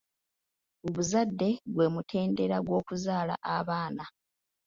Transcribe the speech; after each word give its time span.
Obuzadde 0.85 1.49
gwe 1.73 1.85
mutendera 1.93 2.57
gw'okuzaala 2.65 3.35
abaana. 3.55 4.03